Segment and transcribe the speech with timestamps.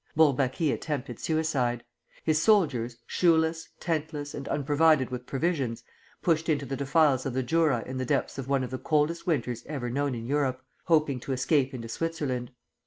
[0.17, 1.83] Bourbaki attempted suicide.
[2.23, 5.83] His soldiers, shoeless, tentless, and unprovided with provisions,
[6.23, 9.27] pushed into the defiles of the Jura in the depths of one of the coldest
[9.27, 12.49] winters ever known in Europe, hoping to escape into Switzerland.